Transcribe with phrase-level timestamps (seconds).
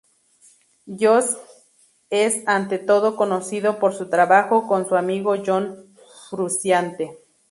[0.87, 1.33] Josh
[2.09, 5.93] es ante todo conocido por su trabajo con su amigo John
[6.31, 7.19] Frusciante.